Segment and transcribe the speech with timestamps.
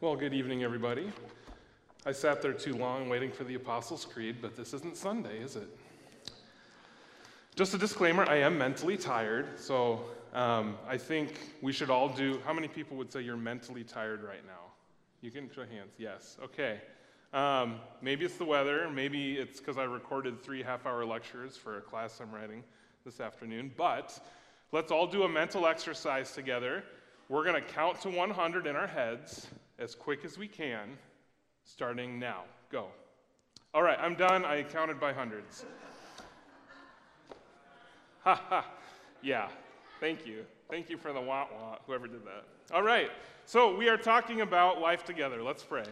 [0.00, 1.10] Well, good evening, everybody.
[2.06, 5.56] I sat there too long waiting for the Apostles' Creed, but this isn't Sunday, is
[5.56, 5.68] it?
[7.56, 12.40] Just a disclaimer I am mentally tired, so um, I think we should all do.
[12.46, 14.70] How many people would say you're mentally tired right now?
[15.20, 15.94] You can show hands.
[15.98, 16.36] Yes.
[16.44, 16.80] Okay.
[17.32, 18.88] Um, maybe it's the weather.
[18.88, 22.62] Maybe it's because I recorded three half hour lectures for a class I'm writing
[23.04, 23.72] this afternoon.
[23.76, 24.16] But
[24.70, 26.84] let's all do a mental exercise together.
[27.28, 30.98] We're going to count to 100 in our heads as quick as we can,
[31.64, 32.44] starting now.
[32.70, 32.88] Go.
[33.74, 34.44] All right, I'm done.
[34.44, 35.64] I counted by hundreds.
[38.22, 38.66] Ha ha.
[39.22, 39.48] Yeah.
[40.00, 40.44] Thank you.
[40.68, 42.44] Thank you for the wah wah, whoever did that.
[42.74, 43.10] All right.
[43.46, 45.42] So we are talking about life together.
[45.42, 45.84] Let's pray.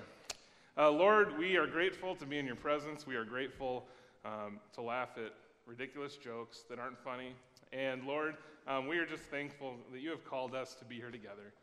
[0.76, 3.06] Uh, Lord, we are grateful to be in your presence.
[3.06, 3.86] We are grateful
[4.24, 5.32] um, to laugh at
[5.66, 7.32] ridiculous jokes that aren't funny.
[7.72, 8.36] And Lord,
[8.68, 11.54] um, we are just thankful that you have called us to be here together.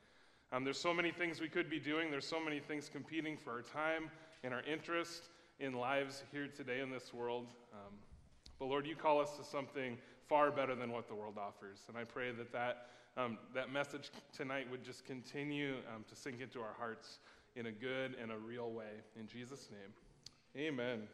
[0.54, 3.50] Um, there's so many things we could be doing, there's so many things competing for
[3.54, 4.12] our time
[4.44, 5.30] and our interest
[5.60, 7.48] in lives here today in this world.
[7.74, 7.94] Um,
[8.60, 9.98] but Lord, you call us to something
[10.30, 11.80] far better than what the world offers.
[11.88, 16.40] And I pray that that, um, that message tonight would just continue um, to sink
[16.40, 17.18] into our hearts
[17.56, 19.02] in a good and a real way.
[19.20, 21.08] In Jesus' name, amen.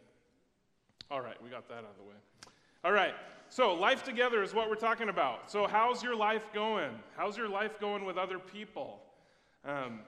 [1.10, 2.16] All right, we got that out of the way.
[2.84, 3.14] All right,
[3.48, 5.50] so life together is what we're talking about.
[5.50, 6.92] So, how's your life going?
[7.16, 9.00] How's your life going with other people?
[9.70, 10.00] Um,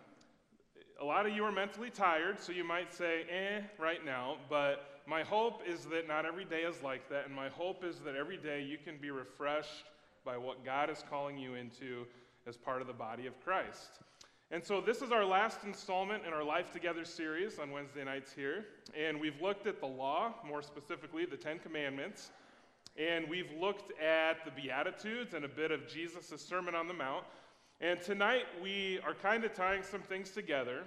[1.00, 5.02] a lot of you are mentally tired, so you might say, eh, right now, but
[5.06, 8.16] my hope is that not every day is like that, and my hope is that
[8.16, 9.84] every day you can be refreshed
[10.26, 12.08] by what God is calling you into
[12.48, 14.00] as part of the body of Christ.
[14.50, 18.34] And so, this is our last installment in our Life Together series on Wednesday nights
[18.34, 18.66] here.
[19.00, 22.32] And we've looked at the law, more specifically, the Ten Commandments.
[22.98, 27.26] And we've looked at the Beatitudes and a bit of Jesus' Sermon on the Mount.
[27.84, 30.84] And tonight, we are kind of tying some things together.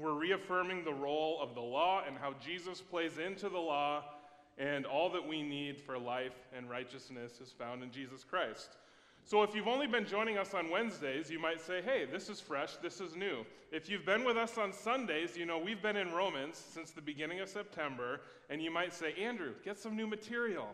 [0.00, 4.02] We're reaffirming the role of the law and how Jesus plays into the law,
[4.58, 8.70] and all that we need for life and righteousness is found in Jesus Christ.
[9.24, 12.40] So, if you've only been joining us on Wednesdays, you might say, hey, this is
[12.40, 13.46] fresh, this is new.
[13.70, 17.00] If you've been with us on Sundays, you know we've been in Romans since the
[17.00, 20.70] beginning of September, and you might say, Andrew, get some new material.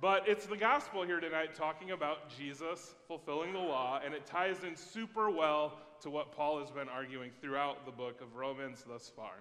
[0.00, 4.64] But it's the gospel here tonight talking about Jesus fulfilling the law, and it ties
[4.64, 9.10] in super well to what Paul has been arguing throughout the book of Romans thus
[9.14, 9.32] far.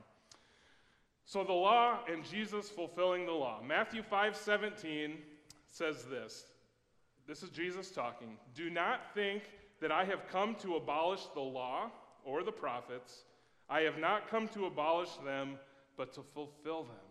[1.26, 3.62] So, the law and Jesus fulfilling the law.
[3.66, 5.18] Matthew 5 17
[5.70, 6.46] says this
[7.28, 8.38] this is Jesus talking.
[8.54, 9.44] Do not think
[9.82, 11.90] that I have come to abolish the law
[12.26, 13.24] or the prophets.
[13.70, 15.58] I have not come to abolish them,
[15.96, 17.03] but to fulfill them.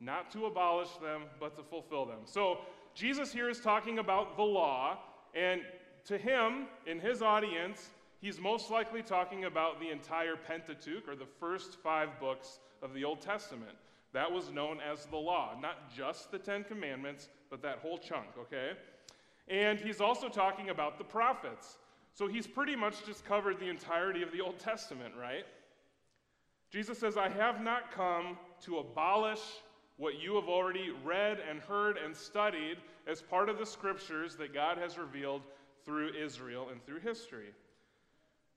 [0.00, 2.20] Not to abolish them, but to fulfill them.
[2.24, 2.58] So,
[2.94, 4.98] Jesus here is talking about the law,
[5.34, 5.60] and
[6.06, 7.90] to him, in his audience,
[8.20, 13.04] he's most likely talking about the entire Pentateuch, or the first five books of the
[13.04, 13.76] Old Testament.
[14.12, 18.28] That was known as the law, not just the Ten Commandments, but that whole chunk,
[18.38, 18.72] okay?
[19.48, 21.76] And he's also talking about the prophets.
[22.14, 25.44] So he's pretty much just covered the entirety of the Old Testament, right?
[26.70, 29.42] Jesus says, I have not come to abolish
[29.96, 32.76] what you have already read and heard and studied
[33.06, 35.42] as part of the scriptures that God has revealed
[35.84, 37.54] through Israel and through history.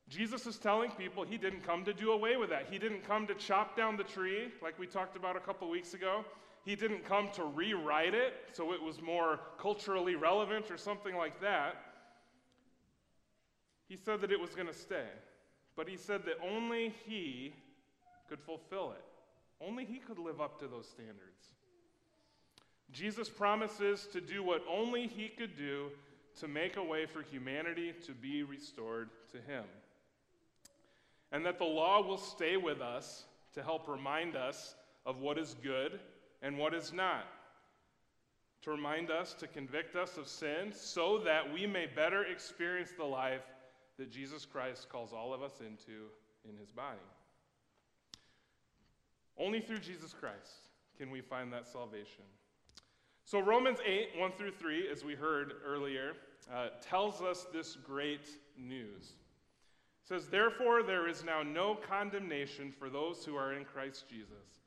[0.09, 2.65] Jesus is telling people he didn't come to do away with that.
[2.69, 5.93] He didn't come to chop down the tree, like we talked about a couple weeks
[5.93, 6.25] ago.
[6.65, 11.39] He didn't come to rewrite it so it was more culturally relevant or something like
[11.41, 11.75] that.
[13.87, 15.07] He said that it was going to stay.
[15.75, 17.53] But he said that only he
[18.27, 19.03] could fulfill it.
[19.61, 21.53] Only he could live up to those standards.
[22.91, 25.89] Jesus promises to do what only he could do
[26.39, 29.65] to make a way for humanity to be restored to him
[31.31, 34.75] and that the law will stay with us to help remind us
[35.05, 35.99] of what is good
[36.41, 37.25] and what is not,
[38.61, 43.03] to remind us, to convict us of sin, so that we may better experience the
[43.03, 43.43] life
[43.97, 46.07] that Jesus Christ calls all of us into
[46.49, 46.97] in his body.
[49.39, 52.23] Only through Jesus Christ can we find that salvation.
[53.23, 56.13] So, Romans 8, 1 through 3, as we heard earlier,
[56.51, 58.27] uh, tells us this great
[58.57, 59.13] news
[60.03, 64.61] It says, Therefore, there is now no condemnation for those who are in Christ Jesus,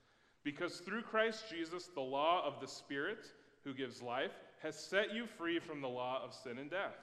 [0.45, 3.27] because through Christ Jesus, the law of the Spirit,
[3.65, 4.33] who gives life,
[4.63, 6.97] has set you free from the law of sin and death.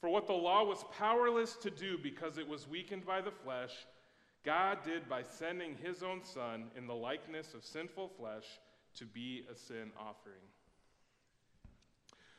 [0.00, 3.86] For what the law was powerless to do because it was weakened by the flesh,
[4.44, 8.44] God did by sending his own Son in the likeness of sinful flesh
[8.96, 10.42] to be a sin offering.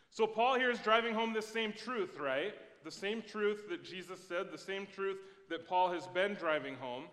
[0.10, 2.54] So, Paul here is driving home this same truth, right?
[2.84, 5.18] the same truth that Jesus said, the same truth
[5.50, 7.06] that Paul has been driving home.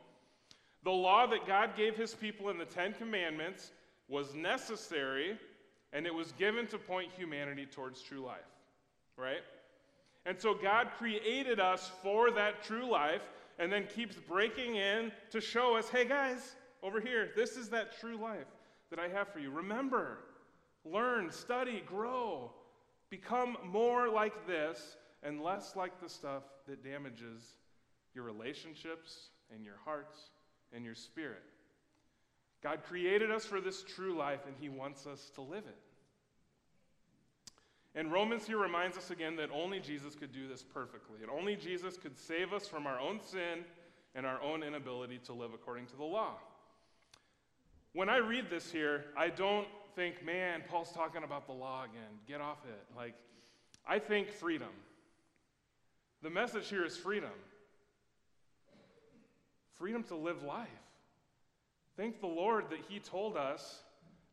[0.84, 3.72] The law that God gave his people in the Ten Commandments
[4.08, 5.38] was necessary,
[5.92, 8.38] and it was given to point humanity towards true life,
[9.16, 9.42] right?
[10.24, 13.22] And so God created us for that true life
[13.58, 17.98] and then keeps breaking in to show us hey, guys, over here, this is that
[17.98, 18.46] true life
[18.90, 19.50] that I have for you.
[19.50, 20.18] Remember,
[20.84, 22.52] learn, study, grow,
[23.10, 27.54] become more like this and less like the stuff that damages
[28.14, 30.30] your relationships and your hearts
[30.72, 31.42] and your spirit.
[32.62, 35.78] God created us for this true life, and He wants us to live it.
[37.98, 41.56] And Romans here reminds us again that only Jesus could do this perfectly, and only
[41.56, 43.64] Jesus could save us from our own sin
[44.14, 46.34] and our own inability to live according to the law.
[47.94, 49.66] When I read this here, I don't
[49.96, 52.20] think, man, Paul's talking about the law again.
[52.28, 52.84] Get off it.
[52.96, 53.14] Like,
[53.84, 54.70] I think freedom.
[56.22, 57.30] The message here is freedom
[59.76, 60.68] freedom to live life.
[61.96, 63.82] Thank the Lord that He told us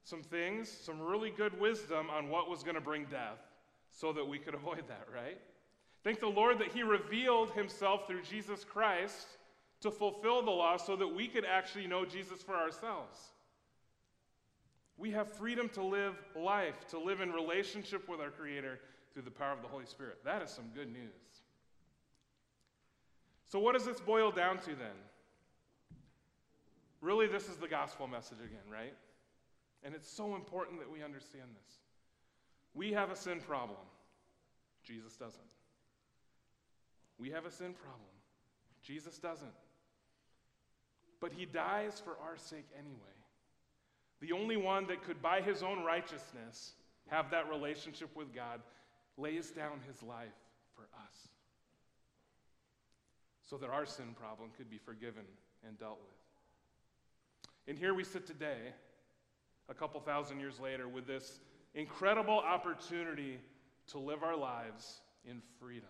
[0.03, 3.39] some things, some really good wisdom on what was going to bring death
[3.95, 5.39] so that we could avoid that, right?
[6.03, 9.27] Thank the Lord that He revealed Himself through Jesus Christ
[9.81, 13.18] to fulfill the law so that we could actually know Jesus for ourselves.
[14.97, 18.80] We have freedom to live life, to live in relationship with our Creator
[19.13, 20.19] through the power of the Holy Spirit.
[20.24, 21.12] That is some good news.
[23.48, 24.98] So, what does this boil down to then?
[27.01, 28.95] Really, this is the gospel message again, right?
[29.83, 31.84] And it's so important that we understand this.
[32.75, 33.80] We have a sin problem,
[34.83, 35.42] Jesus doesn't.
[37.18, 38.12] We have a sin problem,
[38.83, 39.48] Jesus doesn't.
[41.22, 43.00] But he dies for our sake anyway.
[44.19, 46.74] The only one that could, by his own righteousness,
[47.07, 48.60] have that relationship with God
[49.18, 50.27] lays down his life
[50.75, 51.30] for us
[53.50, 55.24] so that our sin problem could be forgiven
[55.66, 56.16] and dealt with.
[57.68, 58.74] And here we sit today,
[59.69, 61.39] a couple thousand years later, with this
[61.75, 63.38] incredible opportunity
[63.88, 65.89] to live our lives in freedom,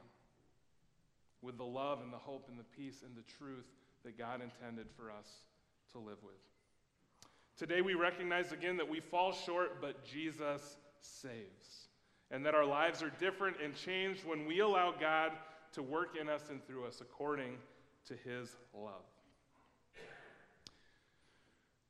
[1.42, 3.66] with the love and the hope and the peace and the truth
[4.04, 5.28] that God intended for us
[5.92, 6.34] to live with.
[7.58, 11.88] Today, we recognize again that we fall short, but Jesus saves.
[12.32, 15.32] And that our lives are different and changed when we allow God
[15.74, 17.58] to work in us and through us according
[18.08, 19.04] to his love.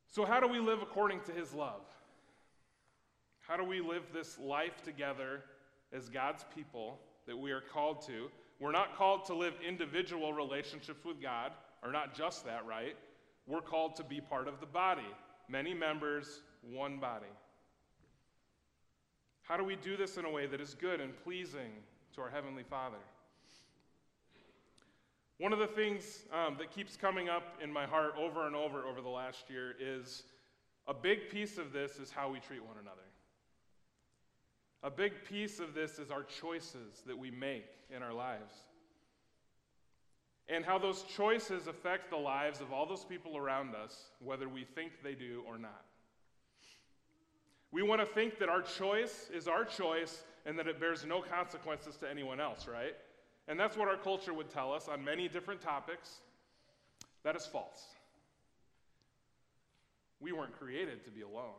[0.08, 1.82] So, how do we live according to his love?
[3.48, 5.44] How do we live this life together
[5.94, 8.30] as God's people that we are called to?
[8.60, 11.52] We're not called to live individual relationships with God,
[11.84, 12.96] or not just that, right?
[13.46, 15.06] We're called to be part of the body.
[15.48, 17.28] Many members, one body.
[19.44, 21.70] How do we do this in a way that is good and pleasing
[22.16, 22.98] to our Heavenly Father?
[25.38, 28.86] One of the things um, that keeps coming up in my heart over and over
[28.86, 30.24] over the last year is
[30.88, 33.02] a big piece of this is how we treat one another.
[34.84, 38.54] A big piece of this is our choices that we make in our lives.
[40.48, 44.64] And how those choices affect the lives of all those people around us, whether we
[44.64, 45.84] think they do or not.
[47.72, 51.22] We want to think that our choice is our choice and that it bears no
[51.22, 52.96] consequences to anyone else, right?
[53.48, 56.20] And that's what our culture would tell us on many different topics.
[57.24, 57.84] That is false.
[60.20, 61.54] We weren't created to be alone,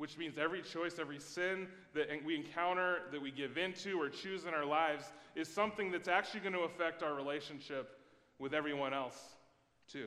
[0.00, 4.46] which means every choice, every sin that we encounter, that we give into or choose
[4.46, 7.98] in our lives, is something that's actually going to affect our relationship
[8.38, 9.18] with everyone else,
[9.92, 10.06] too.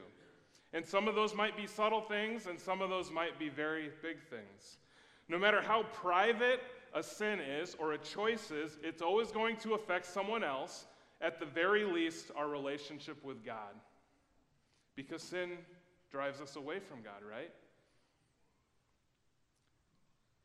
[0.73, 3.91] And some of those might be subtle things, and some of those might be very
[4.01, 4.77] big things.
[5.29, 6.61] No matter how private
[6.95, 10.85] a sin is or a choice is, it's always going to affect someone else,
[11.21, 13.75] at the very least, our relationship with God.
[14.95, 15.51] Because sin
[16.09, 17.51] drives us away from God, right?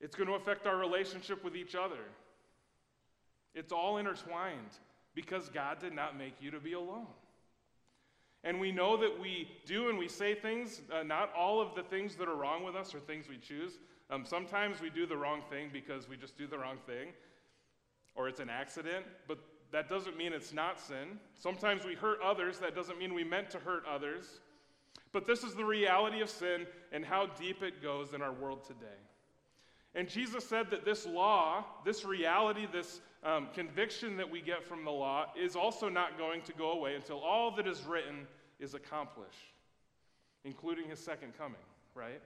[0.01, 2.01] It's going to affect our relationship with each other.
[3.55, 4.71] It's all intertwined
[5.15, 7.07] because God did not make you to be alone.
[8.45, 11.83] And we know that we do and we say things, uh, not all of the
[11.83, 13.79] things that are wrong with us are things we choose,
[14.11, 17.09] um, sometimes we do the wrong thing because we just do the wrong thing,
[18.15, 19.39] or it's an accident, but
[19.71, 21.19] that doesn't mean it's not sin.
[21.39, 24.41] Sometimes we hurt others, that doesn't mean we meant to hurt others.
[25.13, 28.65] But this is the reality of sin and how deep it goes in our world
[28.65, 28.87] today.
[29.95, 34.85] And Jesus said that this law, this reality, this um, conviction that we get from
[34.85, 38.27] the law is also not going to go away until all that is written
[38.61, 39.55] is accomplished,
[40.45, 41.57] including his second coming,
[41.95, 42.21] right?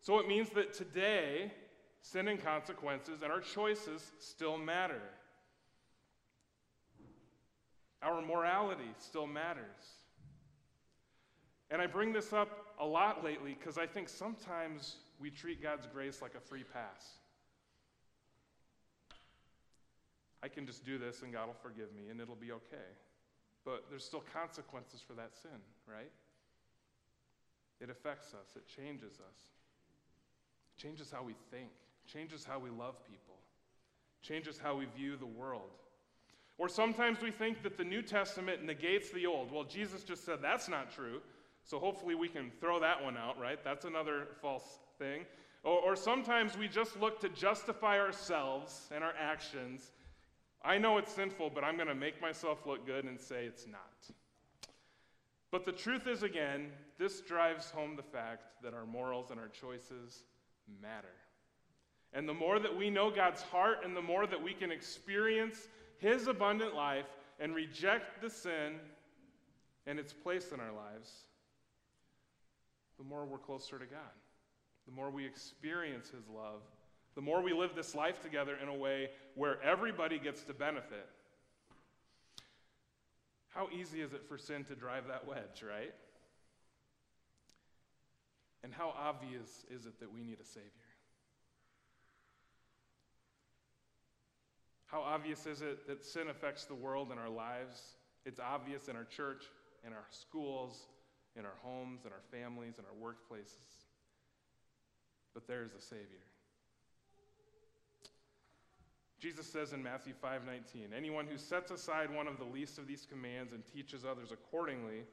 [0.00, 1.52] So it means that today,
[2.02, 5.02] sin and consequences and our choices still matter.
[8.02, 9.64] Our morality still matters.
[11.70, 12.48] And I bring this up
[12.80, 17.18] a lot lately because I think sometimes we treat God's grace like a free pass.
[20.42, 22.88] I can just do this and God will forgive me and it'll be okay.
[23.64, 26.10] But there's still consequences for that sin, right?
[27.80, 29.38] It affects us, it changes us,
[30.76, 31.70] it changes how we think,
[32.04, 33.34] it changes how we love people,
[34.22, 35.70] changes how we view the world.
[36.56, 39.52] Or sometimes we think that the New Testament negates the Old.
[39.52, 41.20] Well, Jesus just said that's not true.
[41.62, 43.62] So hopefully we can throw that one out, right?
[43.62, 45.24] That's another false thing.
[45.64, 49.90] Or, or, sometimes we just look to justify ourselves and our actions.
[50.64, 53.66] I know it's sinful, but I'm going to make myself look good and say it's
[53.66, 54.14] not.
[55.50, 59.48] But the truth is, again, this drives home the fact that our morals and our
[59.48, 60.22] choices
[60.80, 61.14] matter.
[62.12, 65.68] And the more that we know God's heart and the more that we can experience
[65.98, 67.06] His abundant life
[67.40, 68.74] and reject the sin
[69.86, 71.24] and its place in our lives,
[72.98, 74.00] the more we're closer to God.
[74.88, 76.62] The more we experience His love,
[77.14, 81.06] the more we live this life together in a way where everybody gets to benefit.
[83.48, 85.92] How easy is it for sin to drive that wedge, right?
[88.64, 90.70] And how obvious is it that we need a Savior?
[94.86, 97.82] How obvious is it that sin affects the world and our lives?
[98.24, 99.44] It's obvious in our church,
[99.86, 100.86] in our schools,
[101.36, 103.87] in our homes, in our families, in our workplaces.
[105.38, 106.18] But there is a Savior.
[109.20, 113.06] Jesus says in Matthew 5:19, "Anyone who sets aside one of the least of these
[113.06, 115.06] commands and teaches others accordingly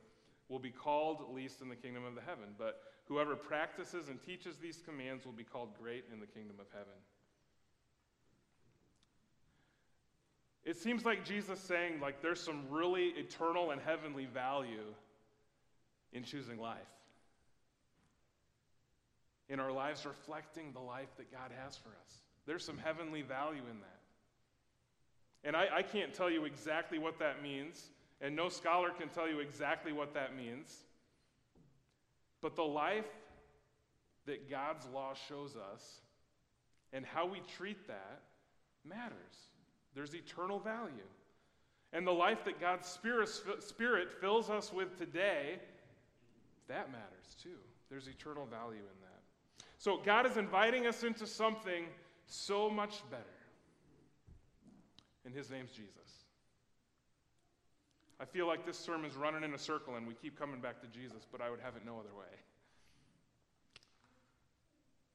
[0.48, 4.58] will be called least in the kingdom of the heaven, but whoever practices and teaches
[4.58, 7.00] these commands will be called great in the kingdom of heaven."
[10.64, 14.96] It seems like Jesus saying like there's some really eternal and heavenly value
[16.14, 16.90] in choosing life.
[19.48, 22.22] In our lives reflecting the life that God has for us.
[22.48, 24.00] There's some heavenly value in that.
[25.44, 27.90] And I, I can't tell you exactly what that means,
[28.22, 30.84] and no scholar can tell you exactly what that means.
[32.42, 33.06] But the life
[34.26, 36.00] that God's law shows us
[36.92, 38.22] and how we treat that
[38.84, 39.50] matters.
[39.94, 41.10] There's eternal value.
[41.94, 45.60] And the life that God's Spirit, Spirit fills us with today,
[46.68, 47.58] that matters too.
[47.90, 49.05] There's eternal value in that.
[49.78, 51.86] So God is inviting us into something
[52.26, 53.24] so much better.
[55.26, 55.96] And his name's Jesus.
[58.20, 60.88] I feel like this sermon's running in a circle and we keep coming back to
[60.88, 62.26] Jesus, but I would have it no other way.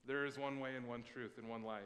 [0.06, 1.82] There is one way and one truth and one life.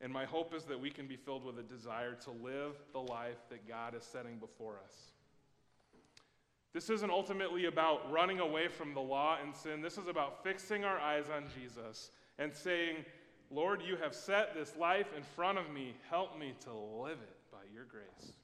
[0.00, 3.00] And my hope is that we can be filled with a desire to live the
[3.00, 4.94] life that God is setting before us.
[6.72, 9.82] This isn't ultimately about running away from the law and sin.
[9.82, 13.04] This is about fixing our eyes on Jesus and saying,
[13.50, 15.96] Lord, you have set this life in front of me.
[16.08, 18.34] Help me to live it by your grace.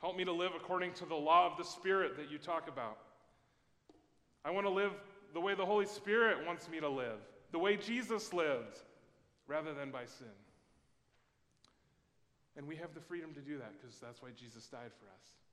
[0.00, 2.98] Help me to live according to the law of the Spirit that you talk about.
[4.44, 4.92] I want to live
[5.32, 7.18] the way the Holy Spirit wants me to live,
[7.52, 8.80] the way Jesus lived,
[9.46, 10.26] rather than by sin.
[12.56, 15.45] And we have the freedom to do that because that's why Jesus died for us.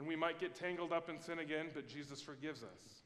[0.00, 3.02] And we might get tangled up in sin again, but Jesus forgives us.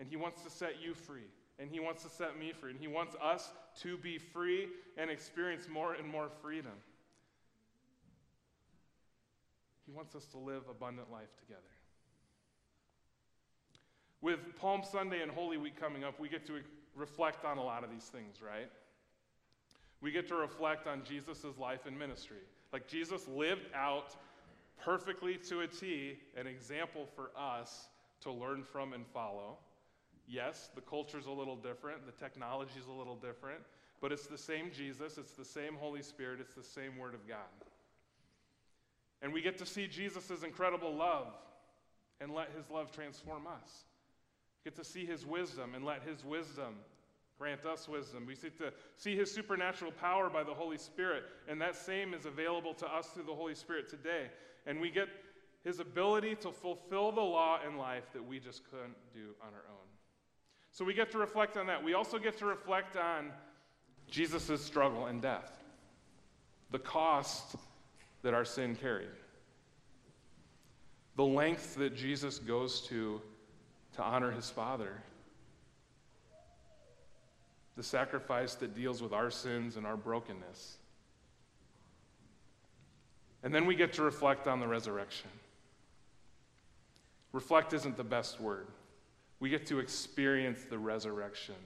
[0.00, 1.28] And He wants to set you free
[1.62, 4.66] and He wants to set me free, and He wants us to be free
[4.98, 6.72] and experience more and more freedom.
[9.86, 11.60] He wants us to live abundant life together.
[14.22, 16.54] With Palm Sunday and Holy Week coming up, we get to
[16.96, 18.70] reflect on a lot of these things, right?
[20.00, 22.42] We get to reflect on Jesus' life and ministry.
[22.72, 24.16] Like Jesus lived out
[24.80, 27.88] perfectly to a T, an example for us
[28.20, 29.58] to learn from and follow.
[30.26, 33.60] Yes, the culture's a little different, the technology's a little different,
[34.00, 37.26] but it's the same Jesus, it's the same Holy Spirit, it's the same Word of
[37.28, 37.38] God.
[39.20, 41.28] And we get to see Jesus' incredible love
[42.20, 43.84] and let his love transform us.
[44.64, 46.74] Get to see his wisdom and let his wisdom
[47.38, 48.24] grant us wisdom.
[48.26, 52.26] We get to see his supernatural power by the Holy Spirit, and that same is
[52.26, 54.26] available to us through the Holy Spirit today.
[54.66, 55.08] And we get
[55.64, 59.64] his ability to fulfill the law in life that we just couldn't do on our
[59.70, 59.86] own.
[60.72, 61.84] So we get to reflect on that.
[61.84, 63.30] We also get to reflect on
[64.10, 65.52] Jesus' struggle and death,
[66.70, 67.56] the cost
[68.22, 69.08] that our sin carried,
[71.16, 73.20] the length that Jesus goes to
[73.96, 75.02] to honor his Father,
[77.76, 80.78] the sacrifice that deals with our sins and our brokenness.
[83.42, 85.30] And then we get to reflect on the resurrection.
[87.32, 88.68] Reflect isn't the best word.
[89.40, 91.56] We get to experience the resurrection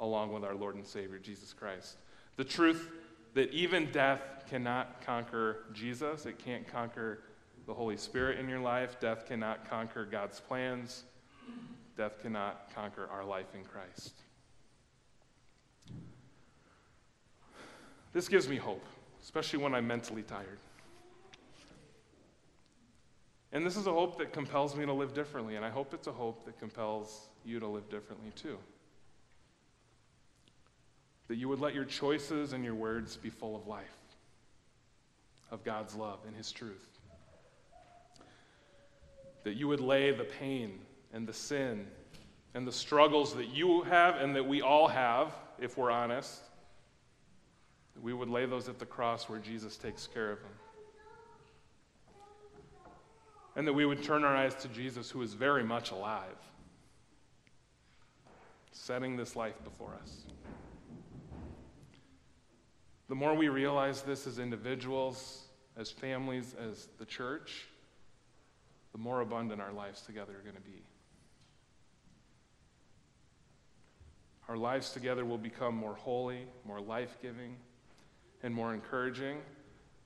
[0.00, 1.96] along with our Lord and Savior, Jesus Christ.
[2.36, 2.88] The truth
[3.34, 7.20] that even death cannot conquer Jesus, it can't conquer
[7.66, 11.04] the Holy Spirit in your life, death cannot conquer God's plans,
[11.96, 14.14] death cannot conquer our life in Christ.
[18.12, 18.84] This gives me hope,
[19.22, 20.58] especially when I'm mentally tired.
[23.52, 26.06] And this is a hope that compels me to live differently, and I hope it's
[26.06, 28.58] a hope that compels you to live differently too.
[31.28, 33.96] That you would let your choices and your words be full of life,
[35.50, 36.98] of God's love and His truth.
[39.44, 40.78] That you would lay the pain
[41.12, 41.86] and the sin
[42.54, 46.42] and the struggles that you have and that we all have, if we're honest,
[48.02, 50.50] we would lay those at the cross where Jesus takes care of them.
[53.58, 56.38] And that we would turn our eyes to Jesus, who is very much alive,
[58.70, 60.22] setting this life before us.
[63.08, 67.66] The more we realize this as individuals, as families, as the church,
[68.92, 70.84] the more abundant our lives together are going to be.
[74.48, 77.56] Our lives together will become more holy, more life giving,
[78.44, 79.38] and more encouraging.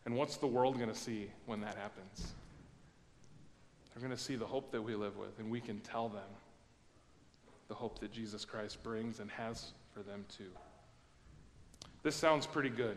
[0.07, 2.33] And what's the world going to see when that happens?
[3.95, 6.23] They're going to see the hope that we live with, and we can tell them
[7.69, 10.51] the hope that Jesus Christ brings and has for them too.
[12.03, 12.97] This sounds pretty good.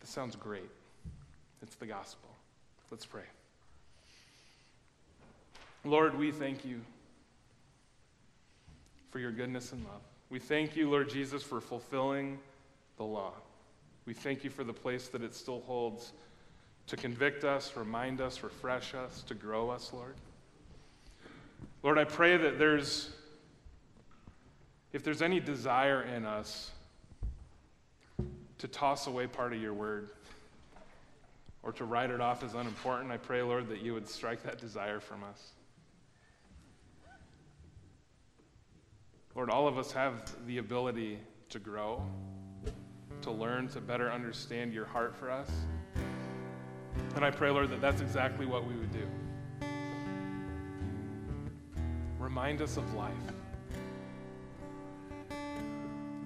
[0.00, 0.70] This sounds great.
[1.62, 2.28] It's the gospel.
[2.90, 3.22] Let's pray.
[5.84, 6.80] Lord, we thank you
[9.10, 10.00] for your goodness and love.
[10.30, 12.38] We thank you, Lord Jesus, for fulfilling
[12.96, 13.32] the law.
[14.06, 16.12] We thank you for the place that it still holds
[16.86, 20.14] to convict us, remind us, refresh us, to grow us, Lord.
[21.82, 23.10] Lord, I pray that there's,
[24.92, 26.70] if there's any desire in us
[28.58, 30.10] to toss away part of your word
[31.62, 34.58] or to write it off as unimportant, I pray, Lord, that you would strike that
[34.58, 35.52] desire from us.
[39.34, 41.18] Lord, all of us have the ability
[41.48, 42.02] to grow,
[43.22, 45.50] to learn, to better understand your heart for us.
[47.14, 49.06] And I pray, Lord, that that's exactly what we would do.
[52.18, 53.12] Remind us of life.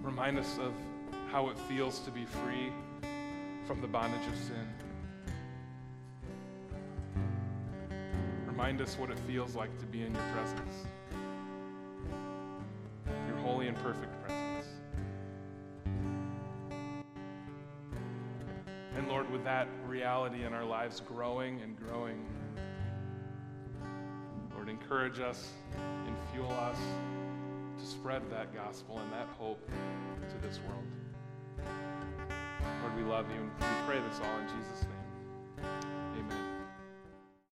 [0.03, 0.73] Remind us of
[1.31, 2.73] how it feels to be free
[3.67, 4.67] from the bondage of sin.
[8.47, 10.87] Remind us what it feels like to be in your presence,
[13.29, 14.18] your holy and perfect
[19.49, 22.23] that reality in our lives growing and growing,
[24.55, 25.53] Lord, encourage us
[26.07, 26.77] and fuel us
[27.81, 29.67] to spread that gospel and that hope
[30.29, 30.85] to this world.
[32.83, 35.88] Lord, we love you and we pray this all in Jesus' name.